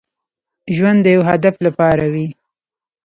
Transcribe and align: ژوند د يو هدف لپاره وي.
ژوند 0.75 0.99
د 1.03 1.07
يو 1.15 1.21
هدف 1.29 1.55
لپاره 1.65 2.05
وي. 2.13 2.27